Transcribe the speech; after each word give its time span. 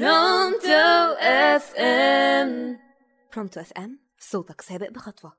Pronto 0.00 1.14
FM. 1.20 2.78
Pronto 3.34 3.60
FM 3.60 3.98
صوتك 4.18 4.60
سابق 4.60 4.90
بخطوة. 4.90 5.32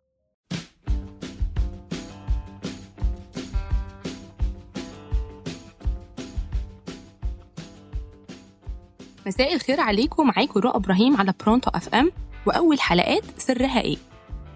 مساء 9.25 9.53
الخير 9.53 9.79
عليكم. 9.79 10.27
معاكم 10.27 10.59
رؤى 10.59 10.75
إبراهيم 10.75 11.17
على 11.17 11.33
Pronto 11.45 11.71
FM. 11.75 12.11
وأول 12.45 12.79
حلقات 12.79 13.23
سرها 13.37 13.81
إيه؟ 13.81 13.97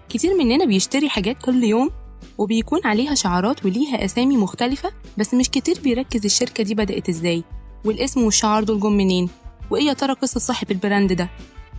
كتير 0.08 0.34
مننا 0.38 0.64
بيشتري 0.64 1.08
حاجات 1.08 1.36
كل 1.44 1.64
يوم 1.64 1.90
وبيكون 2.38 2.80
عليها 2.84 3.14
شعارات 3.14 3.64
وليها 3.64 4.04
أسامي 4.04 4.36
مختلفة 4.36 4.92
بس 5.18 5.34
مش 5.34 5.50
كتير 5.50 5.80
بيركز 5.80 6.24
الشركة 6.24 6.64
دي 6.64 6.74
بدأت 6.74 7.08
إزاي 7.08 7.44
والاسم 7.84 8.22
والشعار 8.24 8.64
دول 8.64 8.80
جم 8.80 8.92
منين 8.92 9.30
وإيه 9.70 9.84
يا 9.86 9.92
ترى 9.92 10.12
قصة 10.12 10.40
صاحب 10.40 10.70
ال 10.70 10.77
brand 10.77 11.12
ده؟ 11.12 11.28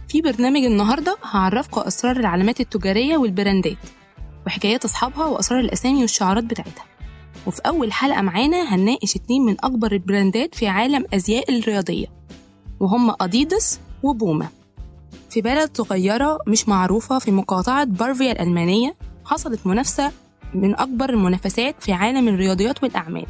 في 0.07 0.21
برنامج 0.21 0.63
النهارده 0.63 1.17
هعرفكم 1.23 1.81
أسرار 1.81 2.17
العلامات 2.17 2.59
التجارية 2.59 3.17
وال 3.17 3.32
brandات 3.32 3.77
وحكايات 4.47 4.85
أصحابها 4.85 5.25
وأسرار 5.25 5.59
الأسامي 5.59 6.01
والشعارات 6.01 6.43
بتاعتها. 6.43 6.85
وفي 7.47 7.61
أول 7.65 7.91
حلقة 7.93 8.21
معانا 8.21 8.75
هنناقش 8.75 9.15
اتنين 9.15 9.41
من 9.45 9.55
أكبر 9.63 9.91
ال 9.91 10.00
brandات 10.00 10.55
في 10.55 10.67
عالم 10.67 11.05
أزياء 11.13 11.57
الرياضية 11.59 12.07
وهم 12.79 13.15
أديداس 13.21 13.79
وبوما. 14.03 14.47
في 15.29 15.41
بلد 15.41 15.77
صغيرة 15.77 16.39
مش 16.47 16.69
معروفة 16.69 17.19
في 17.19 17.31
مقاطعة 17.31 17.83
بافاريا 17.83 18.31
الألمانية 18.31 18.95
حصلت 19.25 19.67
منافسة 19.67 20.11
من 20.53 20.75
أكبر 20.79 21.09
المنافسات 21.09 21.75
في 21.79 21.93
عالم 21.93 22.27
الرياضيات 22.27 22.83
والأعمال. 22.83 23.25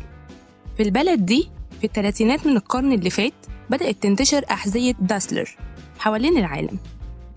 في 0.78 0.84
البلد 0.84 1.26
دي 1.26 1.50
في 1.82 1.88
الثلاثينات 1.88 2.48
من 2.48 2.58
القرن 2.58 2.92
اللي 2.94 3.10
فات 3.10 3.34
بدأت 3.70 4.04
تنتشر 4.04 4.46
أحذية 4.52 4.94
داسلر 5.00 5.58
حوالين 6.00 6.38
العالم. 6.38 6.78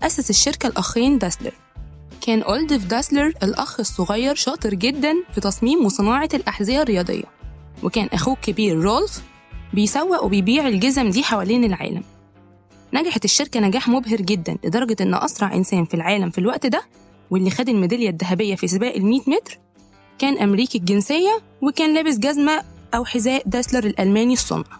أسس 0.03 0.29
الشركة 0.29 0.67
الأخين 0.67 1.17
داسلر. 1.17 1.53
كان 2.21 2.41
أولدف 2.41 2.85
داسلر 2.85 3.33
الأخ 3.43 3.79
الصغير 3.79 4.35
شاطر 4.35 4.73
جدا 4.73 5.13
في 5.33 5.41
تصميم 5.41 5.85
وصناعة 5.85 6.29
الأحذية 6.33 6.81
الرياضية 6.81 7.23
وكان 7.83 8.07
أخوه 8.13 8.33
الكبير 8.33 8.79
رولف 8.81 9.21
بيسوق 9.73 10.23
وبيبيع 10.23 10.67
الجزم 10.67 11.09
دي 11.09 11.23
حوالين 11.23 11.63
العالم. 11.63 12.03
نجحت 12.93 13.25
الشركة 13.25 13.59
نجاح 13.59 13.87
مبهر 13.87 14.21
جدا 14.21 14.57
لدرجة 14.63 14.95
إن 15.01 15.13
أسرع 15.13 15.53
إنسان 15.53 15.85
في 15.85 15.93
العالم 15.93 16.29
في 16.29 16.37
الوقت 16.37 16.65
ده 16.65 16.81
واللي 17.31 17.49
خد 17.49 17.69
الميدالية 17.69 18.09
الذهبية 18.09 18.55
في 18.55 18.67
سباق 18.67 18.95
ال 18.95 19.05
100 19.05 19.19
متر 19.27 19.57
كان 20.19 20.37
أمريكي 20.37 20.77
الجنسية 20.77 21.41
وكان 21.61 21.93
لابس 21.93 22.17
جزمة 22.17 22.63
أو 22.95 23.05
حذاء 23.05 23.43
داسلر 23.45 23.85
الألماني 23.85 24.33
الصنع 24.33 24.79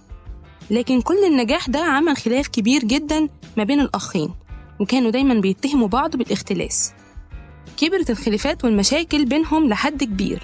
لكن 0.71 1.01
كل 1.01 1.25
النجاح 1.25 1.69
ده 1.69 1.79
عمل 1.79 2.17
خلاف 2.17 2.47
كبير 2.47 2.83
جدا 2.83 3.29
ما 3.57 3.63
بين 3.63 3.79
الأخين 3.81 4.33
وكانوا 4.79 5.11
دايما 5.11 5.33
بيتهموا 5.33 5.87
بعض 5.87 6.15
بالاختلاس. 6.15 6.93
كبرت 7.77 8.09
الخلافات 8.09 8.65
والمشاكل 8.65 9.25
بينهم 9.25 9.69
لحد 9.69 10.03
كبير 10.03 10.43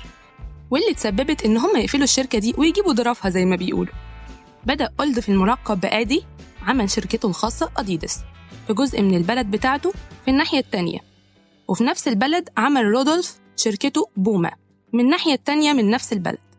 واللي 0.71 0.93
تسببت 0.93 1.45
إن 1.45 1.57
هم 1.57 1.77
يقفلوا 1.77 2.03
الشركة 2.03 2.39
دي 2.39 2.53
ويجيبوا 2.57 2.93
ظرافها 2.93 3.29
زي 3.29 3.45
ما 3.45 3.55
بيقولوا. 3.55 3.93
بدأ 4.65 4.89
أولد 4.99 5.19
في 5.19 5.29
الملقب 5.29 5.81
بآدي 5.81 6.23
عمل 6.61 6.89
شركته 6.89 7.27
الخاصة 7.27 7.71
أديداس 7.77 8.19
في 8.67 8.73
جزء 8.73 9.01
من 9.01 9.15
البلد 9.15 9.51
بتاعته 9.51 9.91
في 10.25 10.31
الناحية 10.31 10.59
التانية. 10.59 10.99
وفي 11.67 11.83
نفس 11.83 12.07
البلد 12.07 12.49
عمل 12.57 12.85
رودولف 12.85 13.39
شركته 13.55 14.09
بوما 14.17 14.51
من 14.93 14.99
الناحية 14.99 15.33
التانية 15.33 15.73
من 15.73 15.89
نفس 15.89 16.13
البلد. 16.13 16.50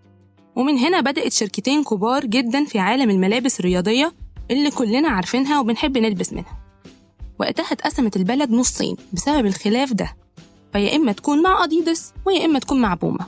ومن 0.57 0.79
هنا 0.79 1.01
بدأت 1.01 1.33
شركتين 1.33 1.85
كبار 1.85 2.27
جدا 2.27 2.65
في 2.65 2.79
عالم 2.79 3.11
الملابس 3.11 3.61
الرياضية 3.61 4.13
اللي 4.51 4.71
كلنا 4.71 5.09
عارفينها 5.09 5.61
وبنحب 5.61 5.99
نلبس 5.99 6.33
منها. 6.33 6.59
وقتها 7.39 7.73
اتقسمت 7.73 8.17
البلد 8.17 8.51
نصين 8.51 8.97
بسبب 9.13 9.47
الخلاف 9.47 9.93
ده. 9.93 10.17
فيا 10.73 10.97
إما 10.97 11.13
تكون 11.13 11.43
مع 11.43 11.65
أديداس 11.65 12.13
ويا 12.27 12.45
إما 12.45 12.59
تكون 12.59 12.81
مع 12.81 12.95
بوما. 12.95 13.27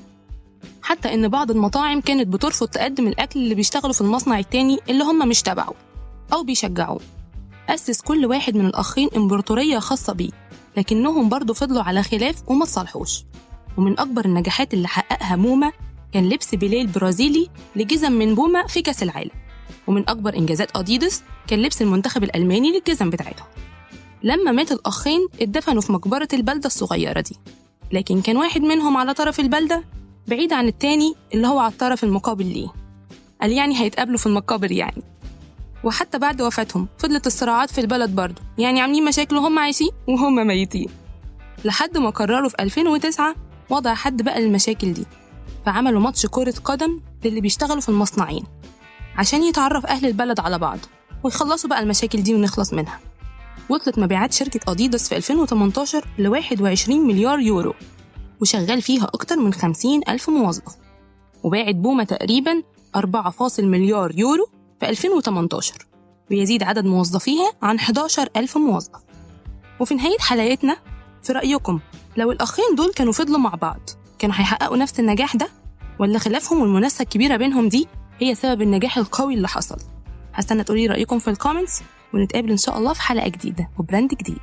حتى 0.82 1.14
إن 1.14 1.28
بعض 1.28 1.50
المطاعم 1.50 2.00
كانت 2.00 2.28
بترفض 2.28 2.68
تقدم 2.68 3.06
الأكل 3.06 3.40
اللي 3.40 3.54
بيشتغلوا 3.54 3.92
في 3.92 4.00
المصنع 4.00 4.38
التاني 4.38 4.78
اللي 4.88 5.04
هم 5.04 5.28
مش 5.28 5.42
تبعه 5.42 5.74
أو 6.32 6.42
بيشجعوه. 6.42 7.00
أسس 7.68 8.00
كل 8.00 8.26
واحد 8.26 8.56
من 8.56 8.66
الأخين 8.66 9.08
إمبراطورية 9.16 9.78
خاصة 9.78 10.12
بيه 10.12 10.30
لكنهم 10.76 11.28
برضه 11.28 11.54
فضلوا 11.54 11.82
على 11.82 12.02
خلاف 12.02 12.42
وما 12.46 12.64
تصالحوش 12.64 13.24
ومن 13.78 13.98
أكبر 13.98 14.24
النجاحات 14.24 14.74
اللي 14.74 14.88
حققها 14.88 15.36
موما 15.36 15.72
كان 16.14 16.28
لبس 16.28 16.54
بيليه 16.54 16.82
البرازيلي 16.82 17.48
لجزم 17.76 18.12
من 18.12 18.34
بوما 18.34 18.66
في 18.66 18.82
كأس 18.82 19.02
العالم. 19.02 19.30
ومن 19.86 20.08
أكبر 20.08 20.36
إنجازات 20.36 20.76
أديداس 20.76 21.22
كان 21.46 21.62
لبس 21.62 21.82
المنتخب 21.82 22.24
الألماني 22.24 22.72
للجزم 22.72 23.10
بتاعتهم. 23.10 23.46
لما 24.22 24.52
مات 24.52 24.72
الأخين 24.72 25.20
اتدفنوا 25.40 25.80
في 25.82 25.92
مقبرة 25.92 26.28
البلدة 26.32 26.66
الصغيرة 26.66 27.20
دي. 27.20 27.36
لكن 27.92 28.20
كان 28.20 28.36
واحد 28.36 28.60
منهم 28.60 28.96
على 28.96 29.14
طرف 29.14 29.40
البلدة 29.40 29.84
بعيد 30.28 30.52
عن 30.52 30.66
التاني 30.68 31.14
اللي 31.34 31.46
هو 31.46 31.58
على 31.58 31.72
الطرف 31.72 32.04
المقابل 32.04 32.46
ليه. 32.46 32.68
قال 33.40 33.52
يعني 33.52 33.80
هيتقابلوا 33.80 34.18
في 34.18 34.26
المقابر 34.26 34.72
يعني. 34.72 35.02
وحتى 35.84 36.18
بعد 36.18 36.42
وفاتهم 36.42 36.88
فضلت 36.98 37.26
الصراعات 37.26 37.70
في 37.70 37.80
البلد 37.80 38.10
برضه. 38.14 38.42
يعني 38.58 38.80
عاملين 38.80 39.04
مشاكل 39.04 39.36
وهم 39.36 39.58
عايشين 39.58 39.90
وهم 40.08 40.46
ميتين. 40.46 40.88
لحد 41.64 41.98
ما 41.98 42.10
قرروا 42.10 42.48
في 42.48 42.56
2009 42.60 43.34
وضع 43.70 43.94
حد 43.94 44.22
بقى 44.22 44.40
للمشاكل 44.40 44.92
دي. 44.92 45.06
فعملوا 45.66 46.00
ماتش 46.00 46.26
كرة 46.26 46.54
قدم 46.64 47.00
للي 47.24 47.40
بيشتغلوا 47.40 47.80
في 47.80 47.88
المصنعين 47.88 48.44
عشان 49.16 49.42
يتعرف 49.42 49.86
أهل 49.86 50.06
البلد 50.06 50.40
على 50.40 50.58
بعض 50.58 50.78
ويخلصوا 51.24 51.70
بقى 51.70 51.80
المشاكل 51.80 52.22
دي 52.22 52.34
ونخلص 52.34 52.72
منها. 52.72 53.00
وصلت 53.68 53.98
مبيعات 53.98 54.32
شركة 54.32 54.72
أديداس 54.72 55.08
في 55.08 55.16
2018 55.16 56.04
ل 56.18 56.28
21 56.28 57.06
مليار 57.06 57.38
يورو 57.40 57.74
وشغال 58.40 58.82
فيها 58.82 59.04
أكتر 59.04 59.36
من 59.36 59.52
50 59.52 60.00
ألف 60.08 60.30
موظف 60.30 60.76
وباعت 61.42 61.74
بوما 61.74 62.04
تقريبا 62.04 62.62
4 62.96 63.34
مليار 63.58 64.18
يورو 64.18 64.46
في 64.80 64.88
2018 64.88 65.86
ويزيد 66.30 66.62
عدد 66.62 66.84
موظفيها 66.84 67.52
عن 67.62 67.76
11 67.76 68.28
ألف 68.36 68.56
موظف. 68.58 68.90
وفي 69.80 69.94
نهاية 69.94 70.18
حلقتنا 70.18 70.76
في 71.22 71.32
رأيكم 71.32 71.80
لو 72.16 72.32
الأخين 72.32 72.64
دول 72.76 72.92
كانوا 72.92 73.12
فضلوا 73.12 73.38
مع 73.38 73.54
بعض 73.54 73.90
كانوا 74.24 74.36
هيحققوا 74.40 74.76
نفس 74.76 75.00
النجاح 75.00 75.36
ده؟ 75.36 75.48
ولا 75.98 76.18
خلافهم 76.18 76.60
والمنافسة 76.60 77.02
الكبيرة 77.02 77.36
بينهم 77.36 77.68
دي 77.68 77.88
هي 78.20 78.34
سبب 78.34 78.62
النجاح 78.62 78.98
القوي 78.98 79.34
اللي 79.34 79.48
حصل؟ 79.48 79.76
هستنى 80.34 80.64
تقولولي 80.64 80.86
رأيكم 80.86 81.18
في 81.18 81.30
ال 81.30 81.36
comments 81.36 81.82
ونتقابل 82.14 82.50
إن 82.50 82.56
شاء 82.56 82.78
الله 82.78 82.92
في 82.92 83.02
حلقة 83.02 83.28
جديدة 83.28 83.68
و 83.78 83.84
brand 83.84 84.14
جديد. 84.14 84.38